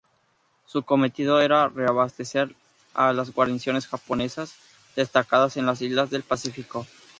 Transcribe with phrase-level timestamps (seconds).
[0.65, 2.55] Su cometido era reabastecer
[2.95, 4.55] a las guarniciones japonesas
[4.95, 6.87] destacadas en las islas del Pacífico.